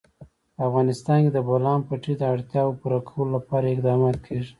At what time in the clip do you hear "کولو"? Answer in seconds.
3.09-3.29